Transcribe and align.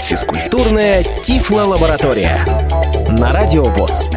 Физкультурная 0.00 1.04
Тифло-лаборатория 1.22 2.46
на 3.10 3.28
Радио 3.28 3.64
ВОЗ. 3.64 4.08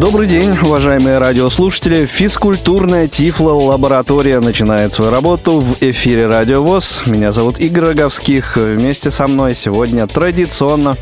Добрый 0.00 0.28
день, 0.28 0.56
уважаемые 0.62 1.18
радиослушатели. 1.18 2.06
Физкультурная 2.06 3.08
Тифло-лаборатория 3.08 4.38
начинает 4.38 4.92
свою 4.92 5.10
работу 5.10 5.58
в 5.58 5.82
эфире 5.82 6.28
Радио 6.28 6.62
ВОЗ. 6.62 7.02
Меня 7.06 7.32
зовут 7.32 7.58
Игорь 7.58 7.86
Роговских. 7.86 8.56
Вместе 8.56 9.10
со 9.10 9.26
мной 9.26 9.56
сегодня 9.56 10.06
традиционно 10.06 10.94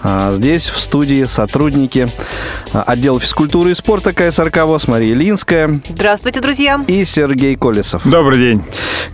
а, 0.00 0.32
здесь 0.32 0.68
в 0.68 0.80
студии 0.80 1.22
сотрудники 1.22 2.08
а, 2.72 2.82
отдела 2.82 3.20
физкультуры 3.20 3.70
и 3.70 3.74
спорта 3.74 4.12
КСРК 4.12 4.64
ВОЗ 4.64 4.88
Мария 4.88 5.14
Линская. 5.14 5.80
Здравствуйте, 5.88 6.40
друзья. 6.40 6.84
И 6.88 7.04
Сергей 7.04 7.54
Колесов. 7.54 8.02
Добрый 8.04 8.38
день. 8.38 8.64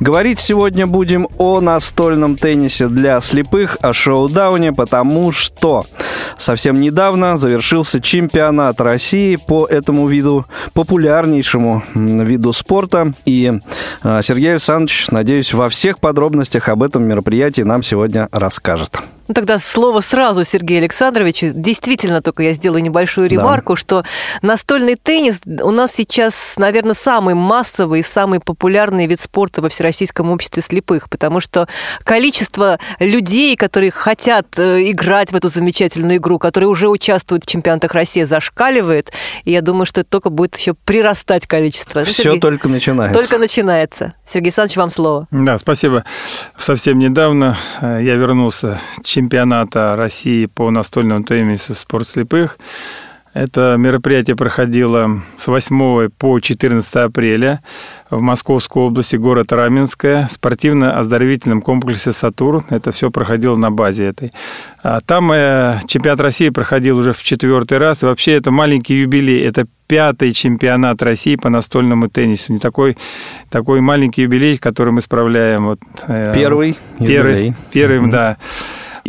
Говорить 0.00 0.38
сегодня 0.38 0.86
будем 0.86 1.28
о 1.36 1.60
настольном 1.60 2.36
теннисе 2.36 2.88
для 2.88 3.20
слепых, 3.20 3.76
о 3.82 3.92
шоу-дауне, 3.92 4.72
потому 4.72 5.32
что 5.32 5.84
совсем 6.38 6.80
недавно 6.80 7.36
завершился 7.36 8.00
чемпионат 8.00 8.80
России 8.80 9.17
России 9.18 9.36
по 9.36 9.66
этому 9.66 10.06
виду, 10.06 10.46
популярнейшему 10.74 11.82
виду 11.94 12.52
спорта. 12.52 13.12
И 13.24 13.52
а, 14.02 14.22
Сергей 14.22 14.52
Александрович, 14.52 15.08
надеюсь, 15.10 15.52
во 15.52 15.68
всех 15.68 15.98
подробностях 15.98 16.68
об 16.68 16.82
этом 16.82 17.04
мероприятии 17.04 17.62
нам 17.62 17.82
сегодня 17.82 18.28
расскажет. 18.30 19.00
Ну, 19.28 19.34
тогда 19.34 19.58
слово 19.58 20.00
сразу 20.00 20.42
Сергею 20.44 20.80
Александровичу. 20.80 21.50
Действительно, 21.52 22.22
только 22.22 22.42
я 22.42 22.54
сделаю 22.54 22.82
небольшую 22.82 23.28
ремарку, 23.28 23.74
да. 23.74 23.78
что 23.78 24.04
настольный 24.40 24.96
теннис 24.96 25.40
у 25.44 25.70
нас 25.70 25.92
сейчас, 25.94 26.54
наверное, 26.56 26.94
самый 26.94 27.34
массовый 27.34 28.00
и 28.00 28.02
самый 28.02 28.40
популярный 28.40 29.06
вид 29.06 29.20
спорта 29.20 29.60
во 29.60 29.68
Всероссийском 29.68 30.30
обществе 30.30 30.62
слепых, 30.62 31.10
потому 31.10 31.40
что 31.40 31.68
количество 32.04 32.78
людей, 33.00 33.54
которые 33.56 33.90
хотят 33.90 34.58
э, 34.58 34.90
играть 34.90 35.30
в 35.30 35.36
эту 35.36 35.50
замечательную 35.50 36.16
игру, 36.16 36.38
которые 36.38 36.68
уже 36.68 36.88
участвуют 36.88 37.44
в 37.44 37.46
чемпионатах 37.46 37.92
России, 37.92 38.22
зашкаливает. 38.24 39.12
И 39.44 39.52
я 39.52 39.60
думаю, 39.60 39.84
что 39.84 40.00
это 40.00 40.08
только 40.08 40.30
будет 40.30 40.56
еще 40.56 40.72
прирастать 40.72 41.46
количество. 41.46 42.02
Все 42.04 42.22
Сергей? 42.22 42.40
только 42.40 42.68
начинается. 42.68 43.20
Только 43.20 43.38
начинается. 43.38 44.14
Сергей 44.26 44.48
Александрович, 44.48 44.76
вам 44.78 44.90
слово. 44.90 45.26
Да, 45.30 45.58
спасибо. 45.58 46.04
Совсем 46.56 46.98
недавно 46.98 47.58
э, 47.82 48.00
я 48.02 48.14
вернулся 48.14 48.80
чемпионата 49.18 49.96
России 49.96 50.46
по 50.46 50.70
настольному 50.70 51.24
теннису 51.24 51.74
спорт 51.74 52.06
слепых. 52.06 52.56
Это 53.34 53.76
мероприятие 53.76 54.36
проходило 54.36 55.20
с 55.36 55.48
8 55.48 56.08
по 56.10 56.38
14 56.38 56.96
апреля 56.96 57.60
в 58.10 58.20
Московской 58.20 58.82
области, 58.82 59.16
город 59.16 59.52
Раменское, 59.52 60.28
спортивно-оздоровительном 60.30 61.62
комплексе 61.62 62.12
«Сатурн». 62.12 62.64
Это 62.70 62.90
все 62.90 63.10
проходило 63.10 63.56
на 63.56 63.70
базе 63.70 64.06
этой. 64.06 64.32
А 64.82 65.00
там 65.00 65.30
э, 65.32 65.80
чемпионат 65.86 66.20
России 66.20 66.48
проходил 66.48 66.96
уже 66.98 67.12
в 67.12 67.22
четвертый 67.22 67.78
раз. 67.78 68.02
вообще 68.02 68.32
это 68.32 68.50
маленький 68.50 68.94
юбилей. 68.94 69.44
Это 69.44 69.66
пятый 69.88 70.32
чемпионат 70.32 71.02
России 71.02 71.36
по 71.36 71.48
настольному 71.48 72.08
теннису. 72.08 72.52
Не 72.52 72.60
такой, 72.60 72.96
такой 73.50 73.80
маленький 73.80 74.22
юбилей, 74.22 74.58
который 74.58 74.92
мы 74.92 75.00
справляем. 75.00 75.66
Вот, 75.66 75.80
э, 76.06 76.32
первый 76.34 76.78
первый, 76.98 77.32
юбилей. 77.32 77.54
Первый, 77.72 78.00
mm-hmm. 78.00 78.10
да. 78.10 78.36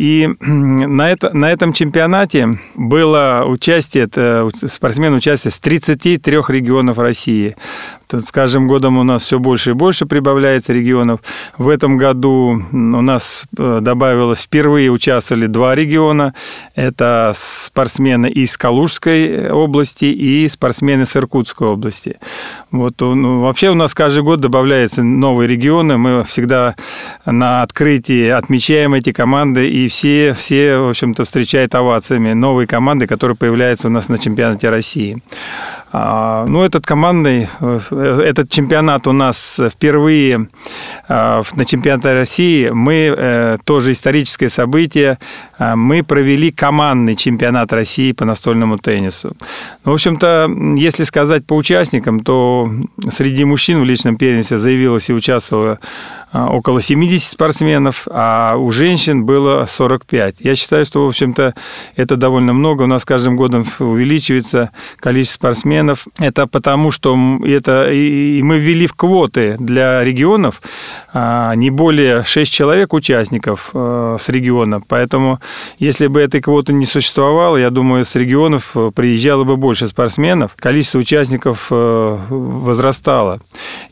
И 0.00 0.26
на, 0.40 1.10
это, 1.10 1.30
на 1.34 1.52
этом 1.52 1.74
чемпионате 1.74 2.58
было 2.74 3.44
участие, 3.46 4.08
спортсмен 4.66 5.12
участие 5.12 5.50
с 5.50 5.60
33 5.60 6.38
регионов 6.48 6.96
России. 6.96 7.54
С 8.12 8.32
каждым 8.32 8.66
годом 8.66 8.98
у 8.98 9.02
нас 9.02 9.22
все 9.22 9.38
больше 9.38 9.70
и 9.70 9.74
больше 9.74 10.06
прибавляется 10.06 10.72
регионов. 10.72 11.20
В 11.58 11.68
этом 11.68 11.96
году 11.96 12.62
у 12.72 12.76
нас 12.76 13.44
э, 13.56 13.78
добавилось, 13.80 14.42
впервые 14.42 14.90
участвовали 14.90 15.46
два 15.46 15.74
региона. 15.74 16.34
Это 16.74 17.32
спортсмены 17.34 18.28
из 18.28 18.56
Калужской 18.56 19.50
области 19.50 20.06
и 20.06 20.48
спортсмены 20.48 21.06
с 21.06 21.16
Иркутской 21.16 21.68
области. 21.68 22.18
Вот, 22.70 22.94
ну, 23.00 23.40
вообще 23.40 23.70
у 23.70 23.74
нас 23.74 23.94
каждый 23.94 24.22
год 24.22 24.40
добавляются 24.40 25.02
новые 25.02 25.48
регионы. 25.48 25.96
Мы 25.96 26.24
всегда 26.24 26.76
на 27.26 27.62
открытии 27.62 28.28
отмечаем 28.28 28.94
эти 28.94 29.12
команды, 29.12 29.68
и 29.68 29.88
все, 29.88 30.34
все 30.34 30.78
в 30.78 30.90
общем-то, 30.90 31.24
встречают 31.24 31.74
овациями 31.74 32.32
новые 32.32 32.66
команды, 32.66 33.06
которые 33.06 33.36
появляются 33.36 33.88
у 33.88 33.90
нас 33.90 34.08
на 34.08 34.18
чемпионате 34.18 34.68
России. 34.70 35.22
А, 35.92 36.46
ну, 36.46 36.62
этот 36.62 36.86
командный, 36.86 37.48
э, 37.60 38.20
этот 38.24 38.48
чемпионат 38.48 39.08
у 39.08 39.12
нас 39.12 39.60
впервые 39.72 40.48
а, 41.08 41.42
на 41.54 41.64
чемпионате 41.64 42.12
России. 42.12 42.70
Мы, 42.70 43.12
э, 43.16 43.58
тоже 43.64 43.92
историческое 43.92 44.48
событие, 44.48 45.18
мы 45.60 46.02
провели 46.02 46.50
командный 46.50 47.16
чемпионат 47.16 47.72
России 47.72 48.12
по 48.12 48.24
настольному 48.24 48.78
теннису. 48.78 49.36
Ну, 49.84 49.92
в 49.92 49.94
общем-то, 49.94 50.48
если 50.76 51.04
сказать 51.04 51.46
по 51.46 51.54
участникам, 51.54 52.20
то 52.20 52.70
среди 53.10 53.44
мужчин 53.44 53.80
в 53.80 53.84
личном 53.84 54.16
первенстве 54.16 54.58
заявилось 54.58 55.10
и 55.10 55.12
участвовало 55.12 55.78
а, 56.32 56.48
около 56.48 56.80
70 56.80 57.28
спортсменов, 57.28 58.06
а 58.08 58.56
у 58.56 58.70
женщин 58.70 59.24
было 59.24 59.64
45. 59.64 60.36
Я 60.38 60.54
считаю, 60.54 60.84
что, 60.84 61.04
в 61.04 61.08
общем-то, 61.08 61.54
это 61.96 62.16
довольно 62.16 62.52
много. 62.52 62.82
У 62.84 62.86
нас 62.86 63.04
каждым 63.04 63.36
годом 63.36 63.66
увеличивается 63.80 64.70
количество 64.98 65.38
спортсменов. 65.38 66.06
Это 66.20 66.46
потому, 66.46 66.92
что 66.92 67.18
это 67.44 67.90
и 67.90 68.42
мы 68.42 68.58
ввели 68.58 68.86
в 68.86 68.94
квоты 68.94 69.56
для 69.58 70.04
регионов 70.04 70.62
а, 71.12 71.52
не 71.56 71.70
более 71.70 72.22
6 72.22 72.52
человек 72.52 72.92
участников 72.92 73.70
э, 73.74 74.18
с 74.20 74.28
региона. 74.28 74.80
Поэтому, 74.86 75.40
если 75.78 76.06
бы 76.06 76.20
этой 76.20 76.40
квоты 76.40 76.72
не 76.72 76.86
существовало, 76.86 77.56
я 77.56 77.70
думаю, 77.70 78.04
с 78.04 78.14
регионов 78.14 78.72
э, 78.74 78.90
приезжало 78.94 79.44
бы 79.44 79.56
больше 79.56 79.88
спортсменов, 79.88 80.52
количество 80.56 80.98
участников 80.98 81.68
э, 81.70 82.18
возрастало. 82.28 83.40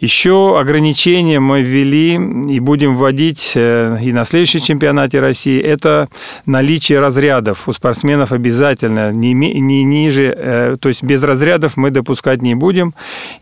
Еще 0.00 0.58
ограничения 0.58 1.41
мы 1.41 1.62
ввели 1.62 2.14
и 2.14 2.60
будем 2.60 2.96
вводить 2.96 3.52
и 3.54 4.12
на 4.12 4.24
следующем 4.24 4.60
чемпионате 4.60 5.20
России. 5.20 5.60
Это 5.60 6.08
наличие 6.46 6.98
разрядов 6.98 7.69
у 7.69 7.72
спортсменов 7.72 8.32
обязательно, 8.32 9.12
не, 9.12 9.32
не 9.32 9.84
ниже, 9.84 10.76
то 10.80 10.88
есть 10.88 11.02
без 11.02 11.22
разрядов 11.22 11.76
мы 11.76 11.90
допускать 11.90 12.42
не 12.42 12.54
будем. 12.54 12.94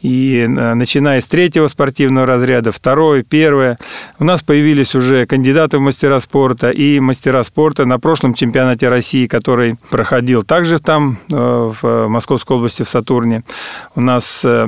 И 0.02 0.46
начиная 0.46 1.20
с 1.20 1.28
третьего 1.28 1.68
спортивного 1.68 2.26
разряда, 2.26 2.72
второй, 2.72 3.22
первый, 3.22 3.46
первое. 3.46 3.78
У 4.18 4.24
нас 4.24 4.42
появились 4.42 4.94
уже 4.94 5.24
кандидаты 5.26 5.78
в 5.78 5.80
мастера 5.80 6.18
спорта 6.20 6.70
и 6.70 7.00
мастера 7.00 7.44
спорта 7.44 7.84
на 7.84 7.98
прошлом 8.06 8.34
чемпионате 8.34 8.88
России, 8.88 9.26
который 9.26 9.78
проходил 9.90 10.44
также 10.44 10.78
там, 10.78 11.18
э, 11.28 11.72
в 11.82 12.06
Московской 12.06 12.56
области, 12.56 12.84
в 12.84 12.88
Сатурне. 12.88 13.42
У 13.96 14.00
нас 14.00 14.44
э, 14.44 14.64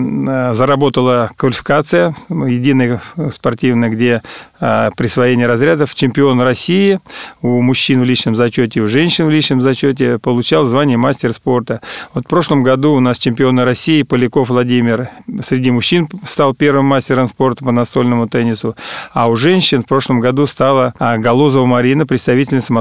заработала 0.54 1.30
квалификация 1.36 2.16
единая 2.28 3.00
спортивная, 3.32 3.90
где 3.90 4.22
э, 4.58 4.90
присвоение 4.96 5.46
разрядов 5.46 5.94
чемпион 5.94 6.40
России 6.40 6.98
у 7.40 7.60
мужчин 7.62 8.00
в 8.00 8.04
личном 8.04 8.34
зачете, 8.34 8.80
у 8.80 8.88
женщин 8.88 9.26
в 9.26 9.30
личном 9.30 9.60
зачете 9.60 10.18
получал 10.18 10.64
звание 10.64 10.96
мастер 10.96 11.32
спорта. 11.32 11.80
Вот 12.14 12.24
в 12.24 12.28
прошлом 12.28 12.64
году 12.64 12.94
у 12.94 12.98
нас 12.98 13.18
чемпион 13.18 13.60
России 13.60 14.02
Поляков 14.02 14.48
Владимир 14.48 15.10
среди 15.42 15.70
мужчин 15.70 16.08
стал 16.24 16.54
первым 16.54 16.86
мастером 16.86 17.28
спорта 17.28 17.64
по 17.64 17.70
настольному 17.70 18.28
теннису 18.28 18.74
а 19.12 19.28
у 19.28 19.36
женщин 19.36 19.84
в 19.84 19.86
прошлом 19.86 20.18
году 20.18 20.46
стала 20.46 20.92
Голозова 20.98 21.66
Марина, 21.66 22.04
представительница 22.04 22.72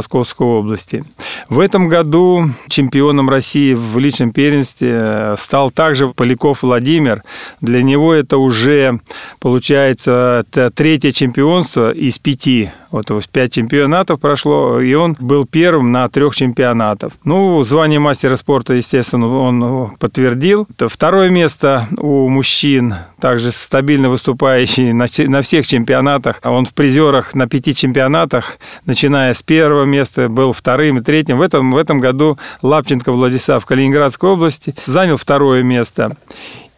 Московской 0.48 0.60
области. 0.60 1.04
В 1.50 1.60
этом 1.60 1.88
году 1.88 2.50
чемпионом 2.68 3.30
России 3.30 3.74
в 3.74 3.98
личном 3.98 4.32
первенстве 4.32 4.92
э, 4.94 5.36
стал 5.38 5.72
также 5.72 6.08
Поляков 6.08 6.64
Владимир. 6.64 7.24
Для 7.62 7.84
него 7.84 8.14
это 8.14 8.38
уже, 8.38 9.00
получается, 9.40 10.46
третье 10.76 11.12
чемпионство 11.12 11.92
из 11.92 12.20
пяти 12.20 12.72
вот 12.92 13.08
пять 13.32 13.54
чемпионатов 13.54 14.20
прошло, 14.20 14.80
и 14.80 14.94
он 14.94 15.16
был 15.20 15.46
первым 15.46 15.92
на 15.92 16.08
трех 16.08 16.36
чемпионатах. 16.36 17.12
Ну, 17.24 17.62
звание 17.64 18.00
мастера 18.00 18.36
спорта, 18.38 18.74
естественно, 18.74 19.28
он 19.28 19.98
подтвердил. 19.98 20.68
Второе 20.78 21.30
место 21.30 21.88
у 21.98 22.30
мужчин, 22.30 22.96
также 23.20 23.52
стабильно 23.52 24.10
выступающий 24.10 24.94
на, 24.94 25.42
всех 25.42 25.68
чемпионатах. 25.68 26.40
Он 26.44 26.66
в 26.66 26.74
призерах 26.74 27.36
на 27.36 27.48
пяти 27.48 27.76
чемпионатах, 27.76 28.58
начиная 28.86 29.34
с 29.34 29.44
первого 29.44 29.86
места, 29.86 30.30
был 30.38 30.54
вторым 30.54 31.00
и 31.00 31.02
третьим. 31.02 31.40
В 31.40 31.42
этом, 31.42 31.72
в 31.72 31.78
этом 31.78 32.00
году 32.00 32.38
Лапченко 32.62 33.12
Владислав 33.12 33.64
в 33.64 33.66
Калининградской 33.66 34.30
области 34.30 34.76
занял 34.86 35.18
второе 35.18 35.64
место. 35.64 36.16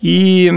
И 0.01 0.51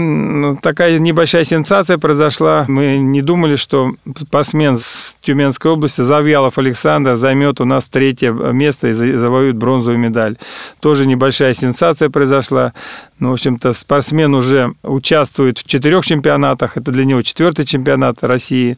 такая 0.61 0.99
небольшая 0.99 1.43
сенсация 1.43 1.97
произошла. 1.97 2.65
Мы 2.69 2.97
не 2.97 3.21
думали, 3.21 3.57
что 3.57 3.91
спортсмен 4.15 4.77
с 4.77 5.17
Тюменской 5.21 5.71
области 5.71 6.01
Завьялов 6.01 6.57
Александр 6.57 7.15
займет 7.15 7.59
у 7.59 7.65
нас 7.65 7.89
третье 7.89 8.31
место 8.31 8.89
и 8.89 8.93
завоюет 8.93 9.57
бронзовую 9.57 9.99
медаль. 9.99 10.37
Тоже 10.79 11.05
небольшая 11.05 11.53
сенсация 11.53 12.09
произошла. 12.09 12.73
Ну, 13.19 13.29
в 13.29 13.33
общем-то, 13.33 13.73
спортсмен 13.73 14.33
уже 14.33 14.73
участвует 14.83 15.59
в 15.59 15.67
четырех 15.67 16.05
чемпионатах. 16.05 16.77
Это 16.77 16.91
для 16.91 17.05
него 17.05 17.21
четвертый 17.21 17.65
чемпионат 17.65 18.17
России. 18.21 18.77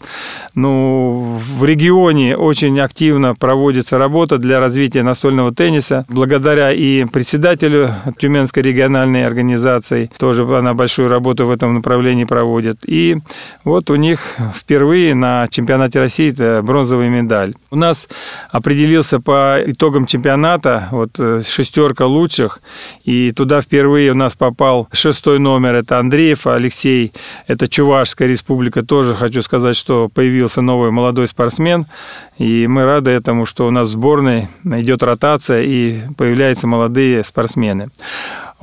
Ну, 0.54 1.42
в 1.58 1.66
регионе 1.66 2.38
очень 2.38 2.80
активно 2.80 3.34
проводится 3.34 3.98
работа 3.98 4.38
для 4.38 4.60
развития 4.60 5.04
настольного 5.04 5.54
тенниса. 5.54 6.06
Благодаря 6.10 6.72
и 6.72 7.06
председателю 7.06 7.96
Тюменской 8.20 8.62
региональной 8.62 9.26
организации, 9.26 10.12
тоже 10.18 10.44
она 10.60 10.74
большую 10.74 11.10
работу 11.10 11.46
в 11.46 11.52
этом 11.52 11.74
направлении 11.74 12.26
проводит. 12.26 12.80
И 12.88 13.18
вот 13.64 13.90
у 13.90 13.96
них 13.96 14.38
впервые 14.56 15.16
на 15.16 15.48
чемпионате 15.50 16.00
России 16.00 16.32
это 16.32 16.62
бронзовая 16.64 17.10
медаль. 17.10 17.56
У 17.72 17.76
нас 17.76 18.08
определился 18.50 19.20
по 19.20 19.60
итогам 19.66 20.06
чемпионата 20.06 20.88
вот 20.92 21.12
э, 21.20 21.42
шестерка 21.46 22.06
лучших, 22.06 22.60
и 23.04 23.32
туда 23.32 23.62
впервые 23.62 24.12
у 24.12 24.16
нас 24.16 24.36
попал 24.36 24.88
шестой 24.92 25.40
номер, 25.40 25.76
это 25.76 26.00
Андреев 26.00 26.48
Алексей, 26.48 27.14
это 27.48 27.68
Чувашская 27.68 28.28
республика, 28.28 28.84
тоже 28.84 29.16
хочу 29.16 29.42
сказать, 29.42 29.76
что 29.76 30.10
появился 30.10 30.62
новый 30.62 30.92
молодой 30.92 31.28
спортсмен, 31.28 31.86
и 32.38 32.68
мы 32.68 32.84
рады 32.84 33.12
этому, 33.12 33.46
что 33.46 33.68
у 33.68 33.72
нас 33.72 33.88
в 33.88 33.92
сборной 33.92 34.50
идет 34.64 35.04
ротация 35.04 35.64
и 35.64 36.02
появляются 36.18 36.68
молодые 36.68 37.24
спортсмены. 37.24 37.90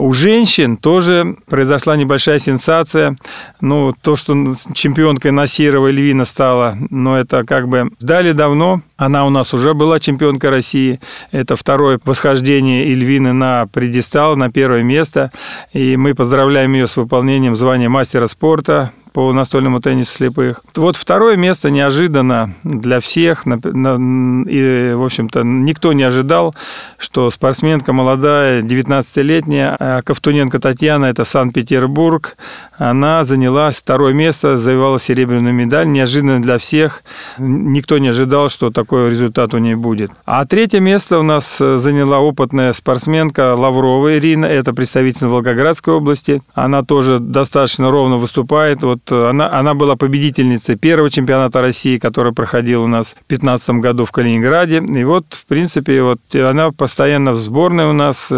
У 0.02 0.12
женщин 0.12 0.78
тоже 0.78 1.36
произошла 1.48 1.94
небольшая 1.94 2.40
сенсация. 2.40 3.16
Ну, 3.60 3.92
то, 4.02 4.16
что 4.16 4.34
чемпионкой 4.74 5.30
Насирова 5.30 5.86
Эльвина 5.86 6.24
стала, 6.24 6.76
но 6.90 7.16
это 7.16 7.44
как 7.44 7.68
бы 7.68 7.88
ждали 8.00 8.32
давно. 8.32 8.82
Она 8.96 9.24
у 9.24 9.30
нас 9.30 9.54
уже 9.54 9.74
была 9.74 10.00
чемпионкой 10.00 10.50
России. 10.50 10.98
Это 11.30 11.54
второе 11.54 12.00
восхождение 12.04 12.88
Эльвины 12.88 13.32
на 13.32 13.68
предистал, 13.68 14.34
на 14.34 14.50
первое 14.50 14.82
место. 14.82 15.30
И 15.72 15.96
мы 15.96 16.16
поздравляем 16.16 16.72
ее 16.72 16.88
с 16.88 16.96
выполнением 16.96 17.54
звания 17.54 17.88
мастера 17.88 18.26
спорта 18.26 18.90
по 19.12 19.32
настольному 19.32 19.80
теннису 19.80 20.12
слепых. 20.12 20.60
Вот 20.76 20.96
второе 20.96 21.36
место 21.36 21.70
неожиданно 21.70 22.54
для 22.64 23.00
всех. 23.00 23.46
И, 23.46 24.92
в 24.94 25.04
общем-то, 25.04 25.42
никто 25.42 25.92
не 25.92 26.02
ожидал, 26.02 26.54
что 26.98 27.30
спортсменка 27.30 27.92
молодая, 27.92 28.62
19-летняя, 28.62 29.76
а 29.78 30.02
Ковтуненко 30.02 30.58
Татьяна, 30.58 31.06
это 31.06 31.24
Санкт-Петербург, 31.24 32.36
она 32.78 33.24
заняла 33.24 33.70
второе 33.70 34.12
место, 34.12 34.56
завоевала 34.56 34.98
серебряную 34.98 35.54
медаль. 35.54 35.88
Неожиданно 35.88 36.42
для 36.42 36.58
всех. 36.58 37.02
Никто 37.38 37.98
не 37.98 38.08
ожидал, 38.08 38.48
что 38.48 38.70
такой 38.70 39.10
результат 39.10 39.54
у 39.54 39.58
нее 39.58 39.76
будет. 39.76 40.10
А 40.24 40.44
третье 40.46 40.80
место 40.80 41.18
у 41.18 41.22
нас 41.22 41.58
заняла 41.58 42.20
опытная 42.20 42.72
спортсменка 42.72 43.54
Лаврова 43.54 44.16
Ирина. 44.18 44.46
Это 44.46 44.72
представитель 44.72 45.26
Волгоградской 45.28 45.94
области. 45.94 46.40
Она 46.54 46.82
тоже 46.82 47.18
достаточно 47.20 47.90
ровно 47.90 48.16
выступает. 48.16 48.82
Вот 48.82 49.01
она, 49.10 49.52
она 49.52 49.74
была 49.74 49.96
победительницей 49.96 50.76
первого 50.76 51.10
чемпионата 51.10 51.60
России, 51.60 51.98
который 51.98 52.32
проходил 52.32 52.84
у 52.84 52.86
нас 52.86 53.08
в 53.08 53.28
2015 53.28 53.70
году 53.76 54.04
в 54.04 54.12
Калининграде. 54.12 54.78
И 54.78 55.04
вот, 55.04 55.26
в 55.30 55.46
принципе, 55.46 56.02
вот 56.02 56.20
она 56.34 56.70
постоянно 56.70 57.32
в 57.32 57.38
сборной 57.38 57.86
у 57.86 57.92
нас. 57.92 58.30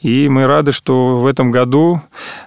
И 0.00 0.28
мы 0.28 0.46
рады, 0.46 0.72
что 0.72 1.18
в 1.18 1.26
этом 1.26 1.50
году 1.50 2.00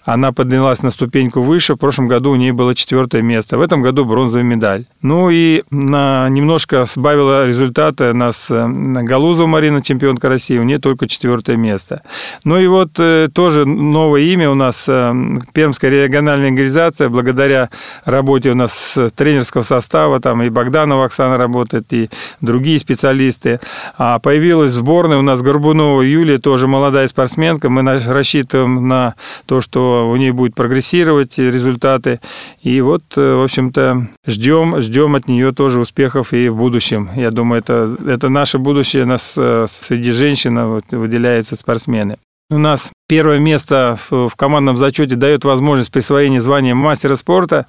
она 0.05 0.31
поднялась 0.31 0.83
на 0.83 0.91
ступеньку 0.91 1.41
выше. 1.41 1.73
В 1.73 1.77
прошлом 1.77 2.07
году 2.07 2.31
у 2.31 2.35
нее 2.35 2.53
было 2.53 2.75
четвертое 2.75 3.21
место. 3.21 3.57
В 3.57 3.61
этом 3.61 3.81
году 3.81 4.05
бронзовая 4.05 4.43
медаль. 4.43 4.85
Ну 5.01 5.29
и 5.29 5.63
на, 5.69 6.29
немножко 6.29 6.85
сбавила 6.85 7.45
результаты 7.45 8.13
нас 8.13 8.47
э, 8.49 8.67
Галузова 8.67 9.47
Марина, 9.47 9.81
чемпионка 9.81 10.29
России. 10.29 10.57
У 10.57 10.63
нее 10.63 10.79
только 10.79 11.07
четвертое 11.07 11.57
место. 11.57 12.03
Ну 12.43 12.57
и 12.57 12.67
вот 12.67 12.91
э, 12.99 13.29
тоже 13.33 13.65
новое 13.65 14.21
имя 14.21 14.49
у 14.49 14.55
нас 14.55 14.85
э, 14.87 15.13
Пермская 15.53 15.91
региональная 15.91 16.49
организация. 16.49 17.09
Благодаря 17.09 17.56
работе 18.05 18.51
у 18.51 18.55
нас 18.55 18.97
тренерского 19.15 19.63
состава, 19.63 20.19
там 20.19 20.43
и 20.43 20.49
Богданова 20.49 21.05
Оксана 21.05 21.37
работает, 21.37 21.91
и 21.93 22.09
другие 22.41 22.79
специалисты. 22.79 23.59
А 23.97 24.19
появилась 24.19 24.71
сборная 24.71 25.17
у 25.17 25.21
нас 25.21 25.41
Горбунова 25.41 26.01
Юлия, 26.01 26.37
тоже 26.37 26.67
молодая 26.67 27.07
спортсменка. 27.07 27.69
Мы 27.69 27.81
рассчитываем 27.99 28.87
на 28.87 29.15
то, 29.45 29.61
что 29.61 30.09
у 30.09 30.15
нее 30.15 30.33
будет 30.33 30.55
прогрессировать 30.55 31.37
результаты. 31.37 32.19
И 32.61 32.81
вот, 32.81 33.03
э, 33.15 33.35
в 33.35 33.43
общем-то, 33.43 34.07
ждем, 34.25 34.79
ждем 34.81 35.15
от 35.15 35.27
нее 35.27 35.51
тоже 35.51 35.79
успехов 35.79 36.33
и 36.33 36.49
в 36.49 36.55
будущем. 36.55 37.09
Я 37.15 37.31
думаю, 37.31 37.59
это, 37.59 37.95
это 38.05 38.29
наше 38.29 38.57
будущее, 38.57 39.05
нас 39.05 39.33
э, 39.37 39.67
среди 39.69 40.11
женщин 40.11 40.81
выделяются 40.91 41.55
спортсмены. 41.55 42.17
У 42.49 42.57
нас 42.57 42.91
первое 43.07 43.39
место 43.39 43.97
в 44.11 44.31
командном 44.35 44.75
зачете 44.75 45.15
дает 45.15 45.45
возможность 45.45 45.91
присвоения 45.91 46.41
звания 46.41 46.75
мастера 46.75 47.15
спорта. 47.15 47.67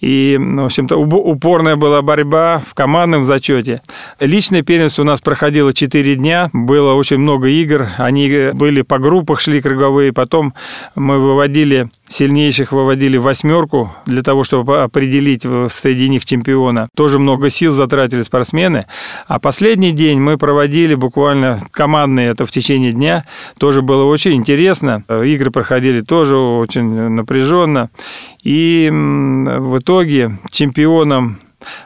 И, 0.00 0.38
в 0.38 0.64
общем-то, 0.64 0.96
упорная 0.96 1.76
была 1.76 2.02
борьба 2.02 2.62
в 2.68 2.74
командном 2.74 3.24
зачете. 3.24 3.80
Личное 4.20 4.62
первенство 4.62 5.02
у 5.02 5.06
нас 5.06 5.22
проходило 5.22 5.72
4 5.72 6.16
дня. 6.16 6.50
Было 6.52 6.92
очень 6.92 7.16
много 7.16 7.48
игр. 7.48 7.88
Они 7.96 8.28
были 8.52 8.82
по 8.82 8.98
группах, 8.98 9.40
шли 9.40 9.62
круговые. 9.62 10.12
Потом 10.12 10.52
мы 10.94 11.18
выводили 11.18 11.88
сильнейших 12.06 12.70
выводили 12.70 13.16
восьмерку 13.16 13.94
для 14.04 14.22
того, 14.22 14.44
чтобы 14.44 14.82
определить 14.82 15.42
среди 15.72 16.08
них 16.10 16.26
чемпиона. 16.26 16.88
Тоже 16.94 17.18
много 17.18 17.48
сил 17.48 17.72
затратили 17.72 18.22
спортсмены. 18.22 18.86
А 19.26 19.40
последний 19.40 19.90
день 19.90 20.20
мы 20.20 20.36
проводили 20.36 20.94
буквально 20.94 21.62
командные, 21.70 22.28
это 22.28 22.44
в 22.44 22.50
течение 22.50 22.92
дня. 22.92 23.24
Тоже 23.58 23.80
было 23.80 24.04
очень 24.04 24.34
интересно 24.34 24.73
интересно. 24.74 25.04
Игры 25.24 25.50
проходили 25.50 26.00
тоже 26.00 26.36
очень 26.36 27.08
напряженно. 27.10 27.90
И 28.42 28.88
в 28.90 29.78
итоге 29.78 30.38
чемпионом 30.50 31.38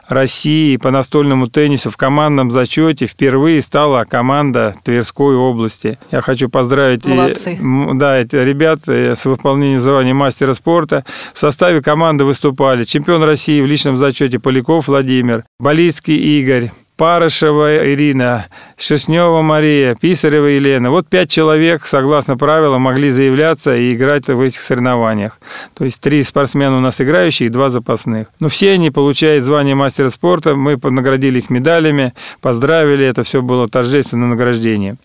России 0.09 0.75
по 0.75 0.91
настольному 0.91 1.47
теннису 1.47 1.89
в 1.89 1.95
командном 1.95 2.51
зачете 2.51 3.05
впервые 3.05 3.61
стала 3.61 4.03
команда 4.03 4.75
Тверской 4.83 5.37
области. 5.37 5.97
Я 6.11 6.19
хочу 6.19 6.49
поздравить 6.49 7.05
Молодцы. 7.05 7.57
да, 7.93 8.17
эти 8.17 8.35
ребят 8.35 8.79
э, 8.87 9.15
с 9.15 9.23
выполнением 9.23 9.79
звания 9.79 10.13
мастера 10.13 10.53
спорта. 10.53 11.05
В 11.33 11.39
составе 11.39 11.81
команды 11.81 12.25
выступали 12.25 12.83
чемпион 12.83 13.23
России 13.23 13.61
в 13.61 13.65
личном 13.65 13.95
зачете 13.95 14.37
Поляков 14.37 14.89
Владимир, 14.89 15.45
Болицкий 15.61 16.17
Игорь, 16.39 16.71
Парышева 16.99 17.93
Ирина, 17.93 18.47
Шершнева 18.77 19.41
Мария, 19.41 19.95
Писарева 19.95 20.47
Елена. 20.47 20.91
Вот 20.91 21.07
пять 21.07 21.31
человек, 21.31 21.85
согласно 21.85 22.35
правилам, 22.35 22.81
могли 22.81 23.09
заявляться 23.09 23.73
и 23.73 23.93
играть 23.93 24.27
в 24.27 24.41
этих 24.41 24.59
соревнованиях. 24.59 25.39
То 25.75 25.85
есть 25.85 26.01
три 26.01 26.21
спортсмена 26.23 26.75
у 26.75 26.81
нас 26.81 26.99
играющие 26.99 27.47
и 27.47 27.49
два 27.49 27.69
запасных. 27.69 28.27
Но 28.41 28.49
все 28.49 28.73
они 28.73 28.91
получают 28.91 29.45
звание 29.45 29.75
мастера 29.75 30.09
спорта. 30.09 30.55
Мы 30.55 30.77
наградили 30.83 31.39
их 31.39 31.49
медалями, 31.49 32.13
поздравили. 32.41 33.05
Это 33.05 33.23
все 33.23 33.41
было 33.41 33.69
торжественное 33.69 34.27
награждение. 34.27 34.97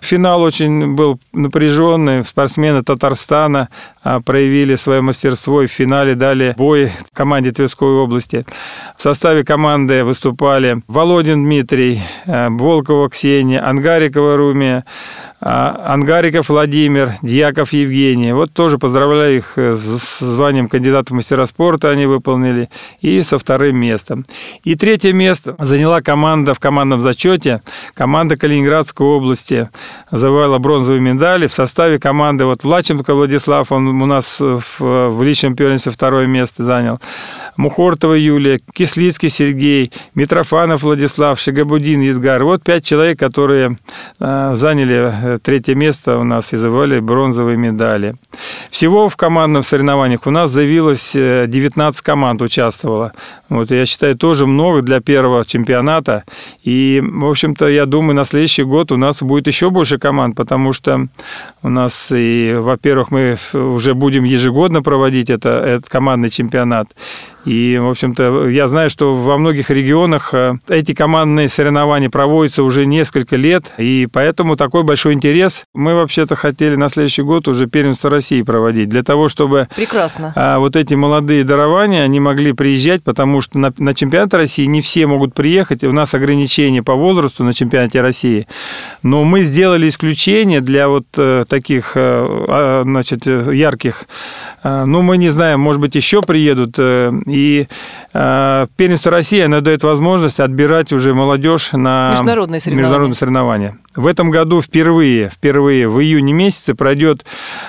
Финал 0.00 0.40
очень 0.40 0.94
был 0.94 1.20
напряженный. 1.34 2.24
Спортсмены 2.24 2.82
Татарстана 2.82 3.68
проявили 4.24 4.74
свое 4.74 5.00
мастерство 5.00 5.62
и 5.62 5.66
в 5.66 5.70
финале 5.70 6.14
дали 6.14 6.54
бой 6.56 6.92
команде 7.12 7.52
Тверской 7.52 7.88
области. 7.88 8.44
В 8.96 9.02
составе 9.02 9.44
команды 9.44 10.04
выступали 10.04 10.82
Володин 10.88 11.44
Дмитрий, 11.44 12.00
э, 12.26 12.48
Волкова 12.48 13.08
Ксения, 13.08 13.66
Ангарикова 13.66 14.36
Румия, 14.36 14.84
а, 15.44 15.92
Ангариков 15.94 16.48
Владимир, 16.48 17.14
Дьяков 17.20 17.72
Евгений. 17.72 18.32
Вот 18.32 18.52
тоже 18.52 18.78
поздравляю 18.78 19.38
их 19.38 19.58
с 19.58 20.20
званием 20.20 20.68
кандидата 20.68 21.12
в 21.12 21.16
мастера 21.16 21.46
спорта 21.46 21.90
они 21.90 22.06
выполнили. 22.06 22.70
И 23.00 23.22
со 23.22 23.40
вторым 23.40 23.76
местом. 23.76 24.24
И 24.62 24.76
третье 24.76 25.12
место 25.12 25.56
заняла 25.58 26.00
команда 26.00 26.54
в 26.54 26.60
командном 26.60 27.00
зачете. 27.00 27.60
Команда 27.94 28.36
Калининградской 28.36 29.04
области 29.04 29.68
завоевала 30.12 30.58
бронзовые 30.58 31.00
медали. 31.00 31.48
В 31.48 31.52
составе 31.52 31.98
команды 31.98 32.44
вот 32.44 32.62
Влаченко 32.62 33.12
Владислав, 33.12 33.72
он 33.72 33.91
у 34.00 34.06
нас 34.06 34.40
в, 34.40 34.62
в 34.78 35.22
личном 35.22 35.56
первенстве 35.56 35.92
второе 35.92 36.26
место 36.26 36.64
занял. 36.64 37.00
Мухортова 37.56 38.14
Юлия, 38.14 38.60
Кислицкий 38.72 39.28
Сергей, 39.28 39.92
Митрофанов 40.14 40.82
Владислав, 40.82 41.38
Шигабудин 41.38 42.00
Едгар. 42.00 42.44
Вот 42.44 42.62
пять 42.62 42.84
человек, 42.84 43.18
которые 43.18 43.76
э, 44.20 44.52
заняли 44.54 45.12
э, 45.12 45.38
третье 45.42 45.74
место 45.74 46.18
у 46.18 46.24
нас 46.24 46.52
и 46.52 46.56
завоевали 46.56 47.00
бронзовые 47.00 47.56
медали. 47.56 48.16
Всего 48.70 49.08
в 49.08 49.16
командных 49.16 49.66
соревнованиях 49.66 50.26
у 50.26 50.30
нас 50.30 50.50
заявилось 50.50 51.12
19 51.12 52.00
э, 52.00 52.04
команд 52.04 52.40
участвовало. 52.42 53.12
Вот, 53.48 53.70
я 53.70 53.84
считаю, 53.84 54.16
тоже 54.16 54.46
много 54.46 54.80
для 54.80 55.00
первого 55.00 55.44
чемпионата. 55.44 56.24
И, 56.62 57.02
в 57.04 57.28
общем-то, 57.28 57.68
я 57.68 57.84
думаю, 57.84 58.14
на 58.14 58.24
следующий 58.24 58.62
год 58.62 58.92
у 58.92 58.96
нас 58.96 59.22
будет 59.22 59.46
еще 59.46 59.68
больше 59.68 59.98
команд, 59.98 60.36
потому 60.36 60.72
что 60.72 61.08
у 61.62 61.68
нас 61.68 62.12
и, 62.16 62.54
во-первых, 62.56 63.10
мы 63.10 63.36
уже 63.52 63.81
будем 63.94 64.24
ежегодно 64.24 64.82
проводить 64.82 65.30
это, 65.30 65.48
этот 65.48 65.88
командный 65.88 66.30
чемпионат. 66.30 66.88
И, 67.44 67.76
в 67.76 67.88
общем-то, 67.88 68.48
я 68.48 68.68
знаю, 68.68 68.88
что 68.88 69.14
во 69.14 69.36
многих 69.36 69.70
регионах 69.70 70.32
э, 70.32 70.54
эти 70.68 70.94
командные 70.94 71.48
соревнования 71.48 72.08
проводятся 72.08 72.62
уже 72.62 72.86
несколько 72.86 73.36
лет, 73.36 73.64
и 73.78 74.06
поэтому 74.10 74.56
такой 74.56 74.84
большой 74.84 75.14
интерес. 75.14 75.64
Мы 75.74 75.94
вообще-то 75.94 76.36
хотели 76.36 76.76
на 76.76 76.88
следующий 76.88 77.22
год 77.22 77.48
уже 77.48 77.66
первенство 77.66 78.10
России 78.10 78.42
проводить, 78.42 78.88
для 78.88 79.02
того, 79.02 79.28
чтобы 79.28 79.68
Прекрасно. 79.74 80.32
А, 80.36 80.58
вот 80.58 80.76
эти 80.76 80.94
молодые 80.94 81.42
дарования, 81.42 82.02
они 82.02 82.20
могли 82.20 82.52
приезжать, 82.52 83.02
потому 83.02 83.40
что 83.40 83.58
на, 83.58 83.72
на 83.76 83.94
чемпионат 83.94 84.32
России 84.34 84.66
не 84.66 84.80
все 84.80 85.06
могут 85.06 85.34
приехать, 85.34 85.82
у 85.82 85.92
нас 85.92 86.14
ограничения 86.14 86.82
по 86.82 86.94
возрасту 86.94 87.42
на 87.42 87.52
чемпионате 87.52 88.00
России. 88.00 88.46
Но 89.02 89.24
мы 89.24 89.40
сделали 89.40 89.88
исключение 89.88 90.60
для 90.60 90.88
вот 90.88 91.06
э, 91.16 91.44
таких, 91.48 91.96
э, 91.96 92.00
а, 92.00 92.82
значит, 92.84 93.26
ярких 93.26 94.04
ну, 94.64 95.02
мы 95.02 95.16
не 95.16 95.30
знаем, 95.30 95.58
может 95.58 95.80
быть, 95.80 95.96
еще 95.96 96.22
приедут 96.22 96.78
и 97.32 97.68
э, 98.12 98.66
первенство 98.76 99.10
России, 99.10 99.40
оно 99.40 99.60
дает 99.60 99.82
возможность 99.82 100.40
отбирать 100.40 100.92
уже 100.92 101.14
молодежь 101.14 101.72
на 101.72 102.10
международные 102.10 102.60
соревнования. 102.60 102.82
международные 102.82 103.16
соревнования. 103.16 103.78
В 103.96 104.06
этом 104.06 104.30
году 104.30 104.60
впервые, 104.62 105.30
впервые 105.30 105.88
в 105.88 106.00
июне 106.00 106.32
месяце 106.32 106.74
пройдет 106.74 107.24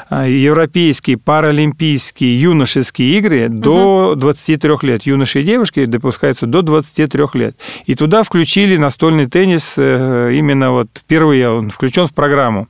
э, 0.10 0.29
европейские 0.29 1.17
паралимпийские 1.17 2.39
юношеские 2.39 3.17
игры 3.17 3.48
угу. 3.48 3.55
до 3.55 4.15
23 4.15 4.72
лет. 4.84 5.03
Юноши 5.03 5.41
и 5.41 5.43
девушки 5.43 5.86
допускаются 5.86 6.46
до 6.46 6.62
23 6.62 7.25
лет. 7.34 7.55
И 7.86 7.96
туда 7.96 8.24
включили 8.24 8.77
настольный 8.77 9.27
теннис, 9.27 9.75
э, 9.77 10.34
именно 10.34 10.72
вот 10.72 10.89
впервые 10.98 11.50
он 11.50 11.70
включен 11.70 12.08
в 12.08 12.13
программу. 12.13 12.67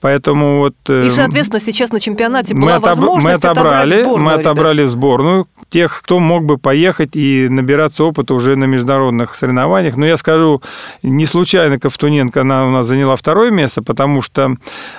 Поэтому 0.00 0.58
вот... 0.58 0.74
Э, 0.88 1.06
и, 1.06 1.10
соответственно, 1.10 1.60
сейчас 1.60 1.92
на 1.92 2.00
чемпионате 2.00 2.54
была 2.54 2.64
мы 2.64 2.72
отоб... 2.72 2.84
возможность 2.86 3.24
мы 3.24 3.50
отобрали, 3.50 4.02
сборную, 4.02 4.24
мы 4.24 4.32
отобрали 4.32 4.78
ребят. 4.78 4.90
сборную 4.90 5.46
тех, 5.72 6.02
кто 6.02 6.18
мог 6.18 6.44
бы 6.44 6.58
поехать 6.58 7.16
и 7.16 7.48
набираться 7.48 8.04
опыта 8.04 8.34
уже 8.34 8.56
на 8.56 8.64
международных 8.64 9.34
соревнованиях. 9.34 9.96
Но 9.96 10.04
я 10.04 10.16
скажу, 10.16 10.62
не 11.02 11.24
случайно 11.24 11.78
Ковтуненко, 11.78 12.42
она 12.42 12.66
у 12.66 12.70
нас 12.70 12.86
заняла 12.86 13.16
второе 13.16 13.50
место, 13.50 13.82
потому 13.82 14.20
что 14.20 14.56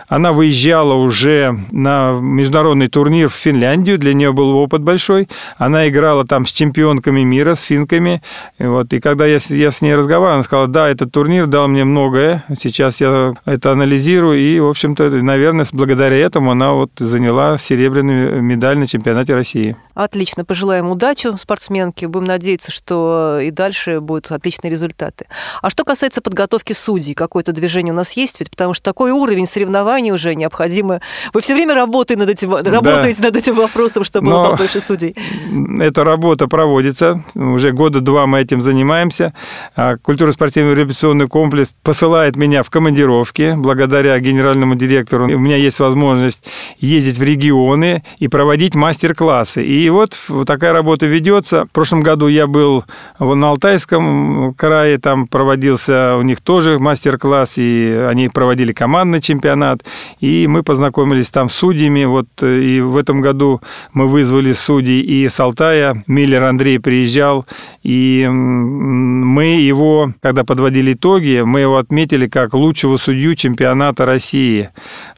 она 0.07 0.33
выезжала 0.33 0.95
уже 0.95 1.55
на 1.71 2.13
международный 2.13 2.87
турнир 2.87 3.29
в 3.29 3.35
Финляндию, 3.35 3.99
для 3.99 4.13
нее 4.13 4.33
был 4.33 4.55
опыт 4.57 4.81
большой. 4.81 5.29
Она 5.57 5.87
играла 5.87 6.25
там 6.25 6.45
с 6.45 6.51
чемпионками 6.51 7.21
мира, 7.21 7.55
с 7.55 7.61
финками. 7.61 8.23
И, 8.57 8.63
вот, 8.63 8.93
и 8.93 8.99
когда 8.99 9.27
я, 9.27 9.37
я 9.49 9.69
с 9.69 9.81
ней 9.81 9.95
разговаривал, 9.95 10.35
она 10.35 10.43
сказала, 10.43 10.67
да, 10.67 10.89
этот 10.89 11.11
турнир 11.11 11.45
дал 11.45 11.67
мне 11.67 11.83
многое, 11.83 12.45
сейчас 12.59 12.99
я 12.99 13.33
это 13.45 13.71
анализирую, 13.71 14.32
и, 14.33 14.59
в 14.59 14.67
общем-то, 14.67 15.09
наверное, 15.09 15.65
благодаря 15.71 16.17
этому 16.17 16.51
она 16.51 16.73
вот 16.73 16.91
заняла 16.97 17.57
серебряную 17.57 18.41
медаль 18.41 18.77
на 18.77 18.87
чемпионате 18.87 19.33
России. 19.33 19.75
Отлично, 19.93 20.43
пожелаем 20.43 20.89
удачи 20.89 21.27
спортсменке, 21.37 22.07
будем 22.07 22.25
надеяться, 22.25 22.71
что 22.71 23.39
и 23.41 23.51
дальше 23.51 23.99
будут 23.99 24.31
отличные 24.31 24.71
результаты. 24.71 25.25
А 25.61 25.69
что 25.69 25.83
касается 25.83 26.21
подготовки 26.21 26.73
судей, 26.73 27.13
какое-то 27.13 27.53
движение 27.53 27.93
у 27.93 27.95
нас 27.95 28.13
есть, 28.13 28.39
ведь 28.39 28.49
потому 28.49 28.73
что 28.73 28.83
такой 28.83 29.11
уровень 29.11 29.47
соревнований 29.47 30.11
уже 30.11 30.35
необходимо. 30.35 31.01
Вы 31.33 31.41
все 31.41 31.53
время 31.53 31.75
работаете 31.75 32.19
над 32.19 32.29
этим, 32.29 32.49
да. 32.49 32.71
работаете 32.71 33.21
над 33.21 33.35
этим 33.35 33.55
вопросом, 33.55 34.03
чтобы 34.03 34.29
Но 34.29 34.41
было 34.41 34.51
побольше 34.51 34.79
судей. 34.79 35.15
Эта 35.79 36.03
работа 36.03 36.47
проводится, 36.47 37.23
уже 37.35 37.71
года 37.71 37.99
два 38.01 38.25
мы 38.25 38.41
этим 38.41 38.61
занимаемся. 38.61 39.33
А 39.75 39.97
культурно-спортивный 39.97 40.73
реабилитационный 40.73 41.27
комплекс 41.27 41.75
посылает 41.83 42.35
меня 42.35 42.63
в 42.63 42.69
командировки, 42.69 43.53
благодаря 43.55 44.19
генеральному 44.23 44.75
директору. 44.75 45.25
У 45.25 45.39
меня 45.39 45.57
есть 45.57 45.79
возможность 45.79 46.43
ездить 46.79 47.17
в 47.17 47.23
регионы 47.23 48.03
и 48.17 48.27
проводить 48.27 48.75
мастер-классы. 48.75 49.63
И 49.63 49.89
вот 49.89 50.17
такая 50.47 50.73
работа 50.73 51.05
ведется. 51.05 51.65
В 51.65 51.71
прошлом 51.71 52.01
году 52.01 52.27
я 52.27 52.47
был 52.47 52.85
на 53.19 53.49
Алтайском 53.49 54.53
крае, 54.55 54.97
там 54.97 55.27
проводился 55.27 56.15
у 56.15 56.21
них 56.21 56.41
тоже 56.41 56.79
мастер-класс, 56.79 57.57
и 57.57 58.07
они 58.09 58.29
проводили 58.29 58.71
командный 58.71 59.21
чемпионат, 59.21 59.83
и 60.19 60.47
мы 60.47 60.63
познакомились 60.63 61.29
там 61.29 61.49
с 61.49 61.55
судьями. 61.55 62.05
Вот 62.05 62.27
и 62.41 62.79
в 62.81 62.97
этом 62.97 63.21
году 63.21 63.61
мы 63.93 64.07
вызвали 64.07 64.53
судей 64.53 65.01
и 65.01 65.27
с 65.27 65.39
Алтая. 65.39 66.03
Миллер 66.07 66.45
Андрей 66.45 66.79
приезжал, 66.79 67.45
и 67.83 68.27
мы 68.27 69.45
его, 69.61 70.13
когда 70.21 70.43
подводили 70.43 70.93
итоги, 70.93 71.41
мы 71.45 71.61
его 71.61 71.77
отметили 71.77 72.27
как 72.27 72.53
лучшего 72.53 72.97
судью 72.97 73.35
чемпионата 73.35 74.05
России. 74.13 74.69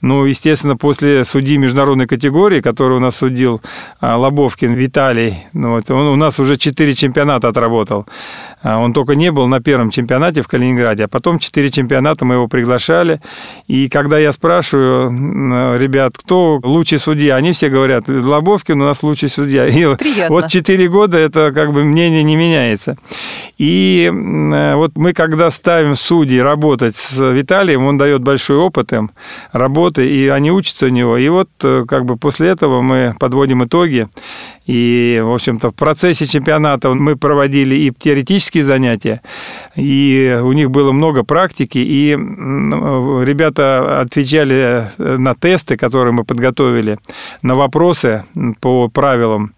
Ну, 0.02 0.26
естественно, 0.26 0.78
после 0.78 1.26
судьи 1.26 1.58
международной 1.58 2.08
категории, 2.08 2.62
который 2.62 2.98
у 2.98 3.00
нас 3.00 3.18
судил 3.18 3.62
а, 4.00 4.18
Лобовкин 4.18 4.74
Виталий, 4.74 5.36
ну, 5.54 5.72
вот, 5.72 5.92
он 5.92 6.08
у 6.08 6.16
нас 6.16 6.40
уже 6.40 6.58
четыре 6.58 6.94
чемпионата 6.94 7.48
отработал. 7.48 8.06
А, 8.64 8.80
он 8.80 8.94
только 8.94 9.16
не 9.16 9.32
был 9.32 9.48
на 9.48 9.60
первом 9.60 9.92
чемпионате 9.92 10.42
в 10.42 10.48
Калининграде, 10.48 11.04
а 11.04 11.08
потом 11.08 11.40
четыре 11.40 11.70
чемпионата 11.70 12.26
мы 12.26 12.36
его 12.36 12.48
приглашали. 12.48 13.20
И 13.68 13.90
когда 13.90 14.18
я 14.18 14.32
спрашиваю 14.32 15.78
ребят, 15.78 16.14
кто 16.18 16.60
лучший 16.64 17.00
судья, 17.00 17.36
они 17.36 17.52
все 17.52 17.70
говорят, 17.70 18.08
Лобовкин 18.08 18.82
у 18.82 18.86
нас 18.86 19.04
лучший 19.04 19.30
судья. 19.30 19.68
И 19.68 19.96
Приятно. 19.96 20.30
вот 20.30 20.48
четыре 20.48 20.88
года 20.88 21.18
это 21.18 21.52
как 21.54 21.74
бы 21.74 21.84
мнение 21.84 22.24
не 22.24 22.36
меняется. 22.36 22.98
И 23.58 24.12
вот 24.12 24.92
мы 24.96 25.14
когда 25.14 25.52
ставим 25.52 25.96
судей 25.96 26.42
работать 26.42 26.96
с 26.96 27.18
Виталием, 27.32 27.86
он 27.86 27.98
дает 27.98 28.22
большой 28.22 28.58
опыт 28.58 28.85
им 28.94 29.12
работы, 29.52 30.08
и 30.08 30.28
они 30.28 30.52
учатся 30.52 30.88
у 30.88 30.90
него. 30.90 31.18
И 31.18 31.28
вот 31.30 31.50
э, 31.64 31.86
как 31.88 32.06
бы 32.06 32.18
после 32.18 32.50
этого 32.50 32.82
мы 32.82 33.16
подводим 33.20 33.64
итоги. 33.64 34.10
И, 34.66 35.22
в 35.24 35.32
общем-то, 35.32 35.70
в 35.70 35.76
процессе 35.76 36.26
чемпионата 36.26 36.94
мы 36.94 37.16
проводили 37.16 37.76
и 37.76 37.92
теоретические 37.92 38.64
занятия, 38.64 39.22
и 39.76 40.40
у 40.42 40.54
них 40.54 40.72
было 40.72 40.92
много 40.92 41.24
практики, 41.24 41.78
и 41.78 42.12
ребята 42.12 44.02
отвечали 44.02 44.90
на 44.98 45.36
тесты, 45.36 45.78
которые 45.78 46.14
мы 46.14 46.24
подготовили, 46.24 46.98
на 47.42 47.56
вопросы 47.56 48.26
по 48.60 48.90
правилам. 48.90 49.54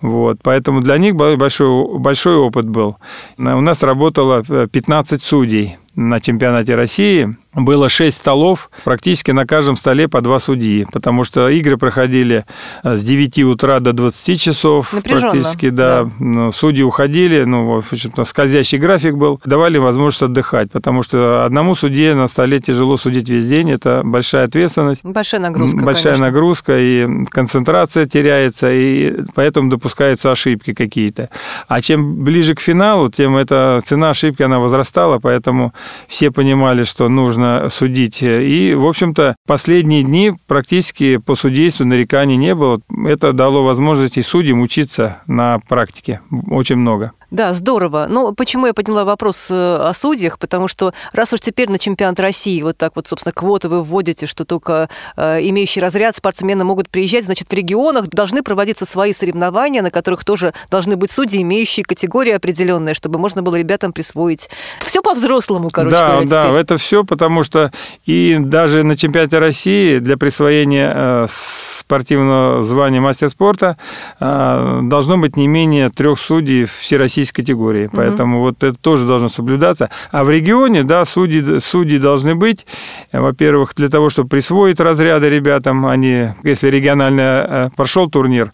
Вот. 0.00 0.38
Поэтому 0.42 0.80
для 0.80 0.96
них 0.98 1.16
большой, 1.16 1.98
большой 1.98 2.36
опыт 2.36 2.68
был. 2.68 2.96
У 3.38 3.60
нас 3.60 3.82
работало 3.82 4.42
15 4.44 5.22
судей 5.22 5.76
на 5.94 6.20
чемпионате 6.20 6.74
России 6.74 7.36
было 7.54 7.88
6 7.88 8.16
столов, 8.16 8.70
практически 8.84 9.30
на 9.30 9.46
каждом 9.46 9.76
столе 9.76 10.08
по 10.08 10.20
два 10.20 10.38
судьи, 10.38 10.86
потому 10.90 11.24
что 11.24 11.48
игры 11.50 11.76
проходили 11.76 12.46
э, 12.82 12.96
с 12.96 13.04
9 13.04 13.40
утра 13.40 13.80
до 13.80 13.92
20 13.92 14.40
часов. 14.40 14.51
Напряженно, 14.92 15.32
практически, 15.32 15.70
да. 15.70 16.04
да. 16.04 16.10
Ну, 16.18 16.52
судьи 16.52 16.82
уходили, 16.82 17.44
ну, 17.44 17.66
в 17.66 17.78
общем-то, 17.78 18.24
скользящий 18.24 18.78
график 18.78 19.16
был. 19.16 19.40
Давали 19.44 19.78
возможность 19.78 20.22
отдыхать, 20.22 20.70
потому 20.70 21.02
что 21.02 21.44
одному 21.44 21.74
судье 21.74 22.14
на 22.14 22.28
столе 22.28 22.60
тяжело 22.60 22.96
судить 22.96 23.28
весь 23.28 23.46
день, 23.46 23.70
это 23.70 24.02
большая 24.04 24.44
ответственность. 24.44 25.04
Большая 25.04 25.40
нагрузка, 25.40 25.78
Большая 25.78 26.14
конечно. 26.14 26.26
нагрузка, 26.26 26.78
и 26.78 27.24
концентрация 27.30 28.06
теряется, 28.06 28.72
и 28.72 29.24
поэтому 29.34 29.70
допускаются 29.70 30.30
ошибки 30.30 30.74
какие-то. 30.74 31.30
А 31.68 31.80
чем 31.80 32.22
ближе 32.22 32.54
к 32.54 32.60
финалу, 32.60 33.10
тем 33.10 33.36
эта 33.36 33.80
цена 33.84 34.10
ошибки, 34.10 34.42
она 34.42 34.58
возрастала, 34.58 35.18
поэтому 35.18 35.72
все 36.08 36.30
понимали, 36.30 36.84
что 36.84 37.08
нужно 37.08 37.68
судить. 37.70 38.22
И, 38.22 38.74
в 38.74 38.86
общем-то, 38.86 39.36
последние 39.46 40.02
дни 40.02 40.32
практически 40.46 41.16
по 41.16 41.34
судейству 41.34 41.84
нареканий 41.86 42.36
не 42.36 42.54
было. 42.54 42.80
Это 43.06 43.32
дало 43.32 43.64
возможность 43.64 44.16
и 44.18 44.22
судьям 44.22 44.41
учиться 44.50 45.22
на 45.26 45.58
практике 45.60 46.20
очень 46.48 46.76
много. 46.76 47.12
Да, 47.32 47.54
здорово. 47.54 48.06
Ну, 48.10 48.34
почему 48.34 48.66
я 48.66 48.74
подняла 48.74 49.06
вопрос 49.06 49.48
э, 49.50 49.54
о 49.54 49.94
судьях? 49.94 50.38
Потому 50.38 50.68
что 50.68 50.92
раз 51.14 51.32
уж 51.32 51.40
теперь 51.40 51.70
на 51.70 51.78
чемпионат 51.78 52.20
России 52.20 52.60
вот 52.60 52.76
так 52.76 52.94
вот, 52.94 53.08
собственно, 53.08 53.32
квоты 53.32 53.70
вы 53.70 53.82
вводите, 53.82 54.26
что 54.26 54.44
только 54.44 54.90
э, 55.16 55.38
имеющие 55.40 55.80
разряд 55.80 56.14
спортсмены 56.14 56.64
могут 56.64 56.90
приезжать, 56.90 57.24
значит, 57.24 57.48
в 57.48 57.54
регионах 57.54 58.08
должны 58.08 58.42
проводиться 58.42 58.84
свои 58.84 59.14
соревнования, 59.14 59.80
на 59.80 59.90
которых 59.90 60.26
тоже 60.26 60.52
должны 60.70 60.96
быть 60.96 61.10
судьи, 61.10 61.40
имеющие 61.40 61.86
категории 61.86 62.32
определенные, 62.32 62.94
чтобы 62.94 63.18
можно 63.18 63.40
было 63.40 63.56
ребятам 63.56 63.94
присвоить. 63.94 64.50
Все 64.84 65.00
по-взрослому, 65.00 65.70
короче 65.70 65.96
да, 65.96 66.08
говоря. 66.08 66.28
Да, 66.28 66.52
да, 66.52 66.60
это 66.60 66.76
все, 66.76 67.02
потому 67.02 67.44
что 67.44 67.72
и 68.04 68.36
даже 68.38 68.82
на 68.82 68.94
чемпионате 68.94 69.38
России 69.38 70.00
для 70.00 70.18
присвоения 70.18 70.92
э, 70.94 71.26
спортивного 71.30 72.60
звания 72.62 73.00
мастер 73.00 73.30
спорта 73.30 73.78
э, 74.20 74.80
должно 74.82 75.16
быть 75.16 75.38
не 75.38 75.48
менее 75.48 75.88
трех 75.88 76.20
судей 76.20 76.66
всероссийских 76.66 77.21
российской 77.22 77.42
категории. 77.42 77.86
Угу. 77.86 77.96
Поэтому 77.96 78.40
вот 78.40 78.62
это 78.62 78.76
тоже 78.78 79.06
должно 79.06 79.28
соблюдаться. 79.28 79.90
А 80.10 80.24
в 80.24 80.30
регионе, 80.30 80.82
да, 80.82 81.04
судьи, 81.04 81.60
судьи 81.60 81.98
должны 81.98 82.34
быть, 82.34 82.66
во-первых, 83.12 83.74
для 83.76 83.88
того, 83.88 84.10
чтобы 84.10 84.28
присвоить 84.28 84.80
разряды 84.80 85.30
ребятам, 85.30 85.86
они, 85.86 86.28
если 86.42 86.68
регионально 86.68 87.70
прошел 87.76 88.10
турнир, 88.10 88.52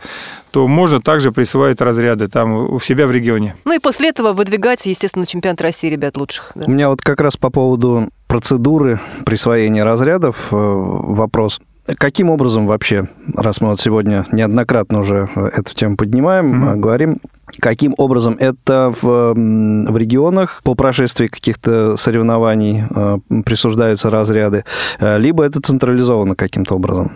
то 0.51 0.67
можно 0.67 1.01
также 1.01 1.31
присваивать 1.33 1.81
разряды 1.81 2.29
там 2.29 2.73
у 2.73 2.81
себя 2.81 3.07
в 3.07 3.13
регионе. 3.13 3.55
Ну 3.65 3.75
и 3.75 3.79
после 3.79 4.09
этого 4.09 4.33
выдвигать, 4.33 4.87
естественно, 4.87 5.27
чемпионат 5.27 5.61
России 5.61 5.91
ребят 5.91 6.17
лучших. 6.17 6.53
Да. 6.55 6.65
У 6.67 6.71
меня 6.71 6.89
вот 6.89 7.01
как 7.03 7.21
раз 7.21 7.37
по 7.37 7.51
поводу 7.51 8.09
процедуры 8.27 9.01
присвоения 9.25 9.85
разрядов 9.85 10.49
э, 10.51 10.57
вопрос. 10.57 11.61
Каким 11.97 12.31
образом 12.31 12.67
вообще, 12.67 13.09
раз 13.35 13.61
мы 13.61 13.69
вот 13.69 13.81
сегодня 13.81 14.27
неоднократно 14.33 14.99
уже 14.99 15.29
эту 15.35 15.75
тему 15.75 15.97
поднимаем, 15.97 16.65
mm-hmm. 16.65 16.77
говорим, 16.77 17.19
каким 17.61 17.95
образом 17.97 18.37
это 18.39 18.93
в, 19.01 19.35
в 19.35 19.97
регионах 19.97 20.61
по 20.65 20.75
прошествии 20.75 21.29
каких-то 21.29 21.97
соревнований 21.97 22.85
э, 22.91 23.19
присуждаются 23.43 24.11
разряды, 24.11 24.65
либо 25.01 25.45
это 25.45 25.61
централизовано 25.61 26.35
каким-то 26.35 26.75
образом? 26.75 27.13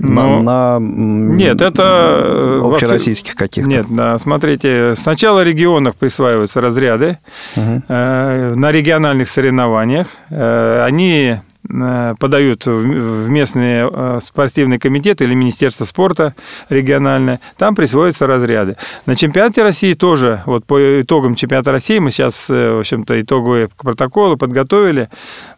Но... 0.00 0.40
На, 0.40 0.78
на 0.78 0.86
нет, 1.34 1.60
это 1.60 1.82
э, 1.82 2.60
общероссийских 2.64 3.34
каких-то. 3.36 3.70
Нет, 3.70 3.86
да, 3.88 4.18
смотрите, 4.18 4.94
сначала 4.96 5.40
в 5.40 5.44
регионах 5.44 5.94
присваиваются 5.94 6.60
разряды 6.60 7.18
угу. 7.56 7.82
э, 7.88 8.54
на 8.54 8.72
региональных 8.72 9.28
соревнованиях. 9.28 10.08
Э, 10.30 10.82
они 10.84 11.36
Э, 11.36 11.53
подают 11.66 12.66
в 12.66 13.28
местные 13.28 13.88
э, 13.90 14.18
спортивные 14.22 14.78
комитеты 14.78 15.24
или 15.24 15.34
Министерство 15.34 15.84
спорта 15.84 16.34
региональное, 16.68 17.40
там 17.56 17.74
присвоятся 17.74 18.26
разряды. 18.26 18.76
На 19.06 19.16
чемпионате 19.16 19.62
России 19.62 19.94
тоже, 19.94 20.42
вот 20.46 20.64
по 20.66 21.00
итогам 21.00 21.34
чемпионата 21.34 21.72
России 21.72 21.98
мы 21.98 22.10
сейчас, 22.10 22.50
э, 22.50 22.72
в 22.72 22.80
общем-то, 22.80 23.20
итоговые 23.20 23.68
протоколы 23.68 24.36
подготовили, 24.36 25.08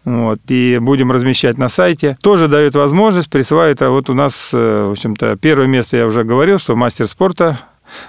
вот, 0.04 0.38
и 0.48 0.78
будем 0.80 1.10
размещать 1.10 1.58
на 1.58 1.68
сайте. 1.68 2.16
Тоже 2.22 2.46
дают 2.46 2.76
возможность 2.76 3.28
присваивать, 3.28 3.82
а 3.82 3.90
вот 3.90 4.08
у 4.08 4.14
нас, 4.14 4.52
в 4.52 4.92
общем-то, 4.92 5.36
первое 5.36 5.66
место 5.66 5.96
я 5.96 6.06
уже 6.06 6.22
говорил, 6.22 6.58
что 6.58 6.76
мастер 6.76 7.06
спорта 7.06 7.58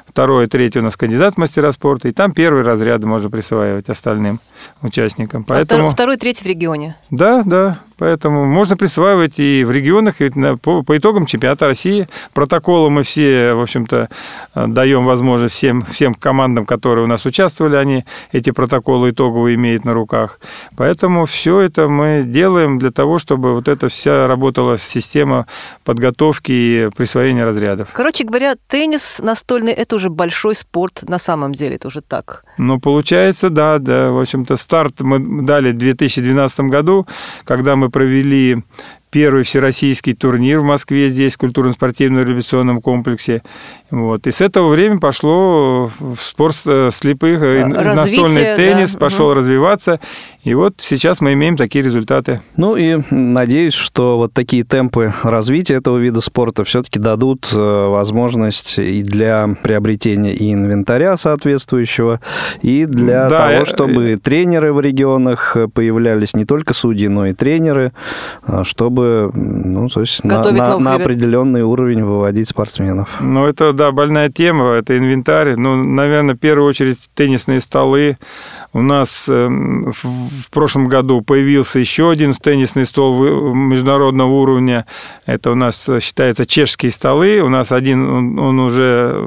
второе, 0.08 0.48
третье 0.48 0.80
у 0.80 0.84
нас 0.84 0.96
кандидат 0.96 1.36
в 1.36 1.38
мастера 1.38 1.72
спорта, 1.72 2.10
и 2.10 2.12
там 2.12 2.32
первые 2.32 2.64
разряды 2.64 3.08
можно 3.08 3.30
присваивать 3.30 3.90
остальным 3.90 4.40
участникам. 4.82 5.42
А 5.48 5.54
Поэтому... 5.54 5.88
А 5.88 5.90
второй, 5.90 6.18
третий 6.18 6.44
в 6.44 6.48
регионе? 6.48 6.96
Да, 7.10 7.44
да. 7.46 7.80
Поэтому 7.98 8.46
можно 8.46 8.78
присваивать 8.78 9.40
и 9.40 9.64
в 9.64 9.72
регионах, 9.72 10.22
и 10.22 10.30
по, 10.62 10.84
по 10.84 10.98
итогам 10.98 11.26
чемпионата 11.26 11.66
России. 11.66 12.08
Протоколы 12.34 12.90
мы 12.90 13.04
все, 13.04 13.54
в 13.54 13.62
общем-то, 13.62 14.10
даем 14.56 15.06
возможность 15.06 15.56
всем, 15.56 15.82
всем 15.82 16.14
командам, 16.14 16.66
которые 16.66 17.06
у 17.06 17.08
нас 17.08 17.26
участвовали, 17.26 17.76
они 17.76 18.06
эти 18.32 18.52
протоколы 18.52 19.12
итоговые 19.12 19.56
имеют 19.56 19.86
на 19.86 19.94
руках. 19.94 20.40
Поэтому 20.76 21.26
все 21.26 21.60
это 21.62 21.88
мы 21.88 22.24
делаем 22.26 22.78
для 22.80 22.92
того, 22.92 23.20
чтобы 23.20 23.54
вот 23.54 23.68
эта 23.68 23.90
вся 23.90 24.28
работала 24.28 24.78
система 24.78 25.48
подготовки 25.84 26.52
и 26.52 26.90
присвоения 26.96 27.46
разрядов. 27.46 27.90
Короче 27.94 28.24
говоря, 28.24 28.56
теннис 28.68 29.20
настольный– 29.20 29.72
это 29.74 29.96
уже 29.96 30.10
большой 30.10 30.56
спорт 30.56 31.04
на 31.08 31.20
самом 31.20 31.54
деле, 31.54 31.76
это 31.76 31.88
уже 31.88 32.02
так. 32.02 32.44
Ну, 32.58 32.80
получается, 32.80 33.50
да, 33.50 33.80
да. 33.80 34.12
В 34.12 34.20
общем-то, 34.20 34.56
старт 34.58 35.02
мы 35.02 35.44
дали 35.44 35.72
в 35.72 35.78
2012 35.78 36.60
году, 36.62 37.08
когда 37.46 37.76
мы 37.76 37.87
провели 37.90 38.64
первый 39.10 39.44
всероссийский 39.44 40.14
турнир 40.14 40.60
в 40.60 40.64
Москве 40.64 41.10
здесь, 41.10 41.36
в 41.36 41.38
культурно-спортивном 41.38 42.24
революционном 42.24 42.82
комплексе. 42.82 43.42
Вот. 43.90 44.28
И 44.28 44.32
с 44.32 44.42
этого 44.42 44.70
времени 44.70 45.00
пошло 45.00 45.92
в 46.00 46.18
спорт 46.20 46.58
э, 46.66 46.92
слепых, 46.94 47.42
э, 47.42 47.64
Развитие, 47.64 47.96
настольный 47.96 48.56
теннис 48.56 48.94
да. 48.94 49.00
пошел 49.00 49.28
угу. 49.28 49.36
развиваться. 49.36 50.00
И 50.48 50.54
вот 50.54 50.76
сейчас 50.78 51.20
мы 51.20 51.34
имеем 51.34 51.58
такие 51.58 51.84
результаты. 51.84 52.40
Ну 52.56 52.78
и 52.78 53.02
надеюсь, 53.10 53.74
что 53.74 54.16
вот 54.16 54.32
такие 54.32 54.64
темпы 54.64 55.14
развития 55.22 55.74
этого 55.74 55.98
вида 55.98 56.22
спорта 56.22 56.64
все-таки 56.64 57.00
дадут 57.00 57.50
э, 57.52 57.58
возможность 57.58 58.80
и 58.80 59.04
для 59.04 59.50
приобретения 59.62 60.34
и 60.34 60.54
инвентаря 60.54 61.18
соответствующего, 61.18 62.22
и 62.62 62.86
для 62.86 63.28
да, 63.28 63.38
того, 63.40 63.66
чтобы 63.66 64.16
тренеры 64.24 64.72
в 64.72 64.80
регионах 64.80 65.58
появлялись 65.74 66.34
не 66.34 66.46
только 66.46 66.74
судьи, 66.74 67.10
но 67.10 67.26
и 67.26 67.34
тренеры, 67.34 67.92
чтобы 68.64 69.30
ну, 69.34 69.90
то 69.90 70.00
есть 70.00 70.24
на, 70.24 70.50
на, 70.50 70.80
на 70.80 70.94
определенный 70.94 71.64
уровень 71.64 72.06
выводить 72.06 72.48
спортсменов. 72.48 73.18
Ну, 73.20 73.46
это 73.48 73.74
да, 73.74 73.92
больная 73.92 74.30
тема, 74.30 74.76
это 74.76 74.98
инвентарь. 74.98 75.58
Ну, 75.58 75.76
наверное, 75.76 76.36
в 76.36 76.40
первую 76.40 76.70
очередь 76.70 77.00
теннисные 77.16 77.60
столы. 77.60 78.18
У 78.74 78.82
нас 78.82 79.28
эм, 79.28 79.92
в 80.42 80.50
прошлом 80.50 80.88
году 80.88 81.22
появился 81.22 81.80
еще 81.80 82.10
один 82.10 82.34
теннисный 82.34 82.86
стол 82.86 83.54
международного 83.54 84.32
уровня. 84.32 84.86
Это 85.26 85.52
у 85.52 85.56
нас 85.56 85.90
считается 86.02 86.46
чешские 86.46 86.92
столы. 86.92 87.42
У 87.42 87.50
нас 87.50 87.72
один, 87.72 88.10
он, 88.10 88.40
он 88.40 88.60
уже 88.60 89.24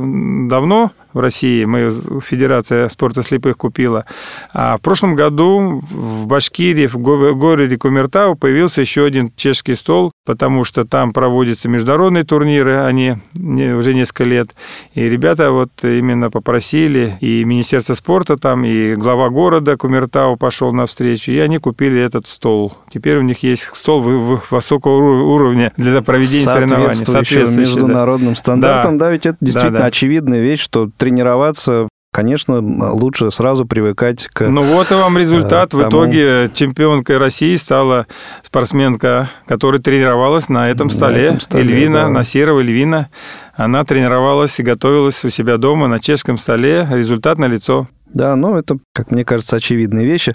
давно 0.48 0.92
в 1.12 1.20
России, 1.20 1.64
мы 1.64 1.90
Федерация 2.20 2.88
спорта 2.88 3.22
слепых 3.22 3.56
купила. 3.56 4.04
А 4.52 4.76
в 4.76 4.80
прошлом 4.80 5.14
году 5.14 5.82
в 5.90 6.26
Башкирии, 6.26 6.86
в 6.86 6.98
городе 6.98 7.76
Кумертау 7.76 8.36
появился 8.36 8.80
еще 8.80 9.04
один 9.04 9.32
чешский 9.36 9.74
стол, 9.74 10.12
потому 10.24 10.64
что 10.64 10.84
там 10.84 11.12
проводятся 11.12 11.68
международные 11.68 12.24
турниры, 12.24 12.80
они 12.84 13.16
уже 13.36 13.94
несколько 13.94 14.24
лет. 14.24 14.50
И 14.94 15.02
ребята 15.02 15.50
вот 15.50 15.70
именно 15.82 16.30
попросили, 16.30 17.16
и 17.20 17.44
Министерство 17.44 17.94
спорта 17.94 18.36
там, 18.36 18.64
и 18.64 18.94
глава 18.94 19.30
города 19.30 19.76
Кумертау 19.76 20.36
пошел 20.36 20.72
навстречу, 20.72 21.32
и 21.32 21.38
они 21.38 21.58
купили 21.58 22.00
этот 22.00 22.26
стол. 22.26 22.76
Теперь 22.92 23.18
у 23.18 23.22
них 23.22 23.42
есть 23.42 23.70
стол 23.74 24.00
высокого 24.00 25.22
уровня 25.24 25.72
для 25.76 26.02
проведения 26.02 26.44
соревнований. 26.44 26.94
Соответствующим 26.94 27.60
международным 27.60 28.34
да. 28.34 28.38
стандартам. 28.38 28.98
Да. 28.98 29.06
да, 29.06 29.12
ведь 29.12 29.26
это 29.26 29.36
действительно 29.40 29.78
да, 29.78 29.84
да. 29.84 29.86
очевидная 29.86 30.40
вещь, 30.40 30.60
что 30.60 30.90
тренироваться 31.00 31.88
конечно, 32.12 32.58
лучше 32.92 33.30
сразу 33.30 33.66
привыкать 33.66 34.26
к... 34.26 34.48
Ну 34.48 34.62
вот 34.62 34.90
и 34.90 34.94
вам 34.94 35.16
результат. 35.16 35.70
Тому... 35.70 35.84
В 35.84 35.88
итоге 35.88 36.50
чемпионкой 36.52 37.18
России 37.18 37.56
стала 37.56 38.06
спортсменка, 38.42 39.30
которая 39.46 39.80
тренировалась 39.80 40.48
на 40.48 40.70
этом 40.70 40.90
столе. 40.90 41.20
На 41.20 41.24
этом 41.24 41.40
столе 41.40 41.64
Эльвина, 41.64 42.02
да. 42.02 42.08
Насирова 42.10 42.60
Эльвина. 42.60 43.10
Она 43.54 43.84
тренировалась 43.84 44.58
и 44.58 44.62
готовилась 44.62 45.24
у 45.24 45.30
себя 45.30 45.56
дома 45.56 45.86
на 45.86 45.98
чешском 45.98 46.36
столе. 46.36 46.86
Результат 46.90 47.38
на 47.38 47.46
лицо. 47.46 47.88
Да, 48.12 48.34
ну 48.34 48.56
это, 48.56 48.78
как 48.92 49.12
мне 49.12 49.24
кажется, 49.24 49.56
очевидные 49.56 50.04
вещи. 50.04 50.34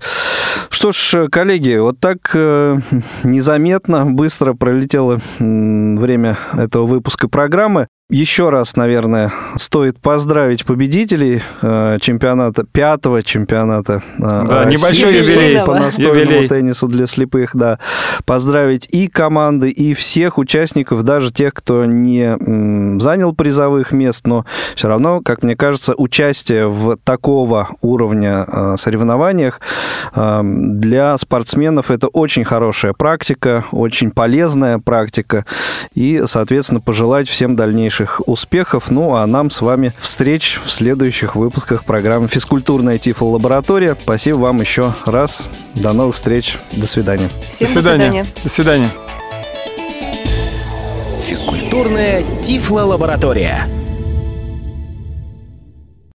Что 0.69 0.93
ж, 0.93 1.27
коллеги, 1.29 1.75
вот 1.77 1.99
так 1.99 2.17
э, 2.33 2.79
незаметно, 3.23 4.05
быстро 4.05 4.53
пролетело 4.53 5.19
время 5.39 6.37
этого 6.53 6.85
выпуска 6.87 7.27
программы. 7.27 7.87
Еще 8.11 8.51
раз, 8.51 8.75
наверное, 8.75 9.33
стоит 9.55 9.99
поздравить 9.99 10.63
победителей 10.63 11.41
э, 11.63 11.97
чемпионата, 11.99 12.63
пятого 12.63 13.23
чемпионата 13.23 14.03
э, 14.19 14.21
да, 14.21 14.59
России 14.59 14.77
небольшой 14.77 15.17
юбилей 15.17 15.65
по 15.65 15.73
настольному 15.73 16.19
юбилей. 16.19 16.47
теннису 16.47 16.87
для 16.87 17.07
слепых, 17.07 17.55
да. 17.55 17.79
Поздравить 18.25 18.87
и 18.91 19.07
команды, 19.07 19.71
и 19.71 19.95
всех 19.95 20.37
участников, 20.37 21.01
даже 21.01 21.33
тех, 21.33 21.55
кто 21.55 21.85
не 21.85 22.99
занял 23.01 23.33
призовых 23.33 23.91
мест, 23.91 24.27
но 24.27 24.45
все 24.75 24.87
равно, 24.87 25.21
как 25.21 25.41
мне 25.41 25.55
кажется, 25.55 25.95
участие 25.97 26.67
в 26.67 26.97
такого 26.97 27.69
уровня 27.81 28.45
э, 28.47 28.75
соревнованиях 28.77 29.61
для 30.13 31.17
спортсменов 31.17 31.89
это 31.89 32.07
очень 32.07 32.43
хорошая 32.43 32.93
практика, 32.93 33.65
очень 33.71 34.11
полезная 34.11 34.77
практика, 34.77 35.45
и, 35.95 36.21
соответственно, 36.25 36.79
пожелать 36.79 37.27
всем 37.27 37.55
дальнейших 37.55 37.94
дальнейших 37.95 38.21
успехов. 38.25 38.89
Ну, 38.89 39.15
а 39.15 39.25
нам 39.25 39.49
с 39.49 39.61
вами 39.61 39.93
встреч 39.99 40.59
в 40.63 40.71
следующих 40.71 41.35
выпусках 41.35 41.85
программы 41.85 42.27
«Физкультурная 42.27 42.97
Тифло-лаборатория». 42.97 43.95
Спасибо 44.01 44.37
вам 44.37 44.61
еще 44.61 44.93
раз. 45.05 45.45
До 45.75 45.93
новых 45.93 46.15
встреч. 46.15 46.57
До 46.73 46.87
свидания. 46.87 47.29
Всем 47.55 47.67
до 47.67 47.73
свидания. 47.73 48.25
До 48.43 48.49
свидания. 48.49 48.89
Физкультурная 51.23 52.23
Тифло-лаборатория. 52.41 53.67